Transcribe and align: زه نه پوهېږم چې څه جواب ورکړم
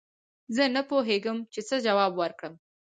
زه 0.55 0.63
نه 0.75 0.81
پوهېږم 0.89 1.37
چې 1.53 1.59
څه 1.67 1.75
جواب 1.85 2.11
ورکړم 2.21 2.53